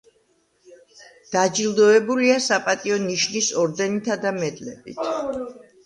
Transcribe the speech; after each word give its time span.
დაჯილდოებულია 1.35 2.39
საპატიო 2.47 2.99
ნიშნის 3.07 3.53
ორდენითა 3.67 4.21
და 4.27 4.37
მედლებით. 4.43 5.11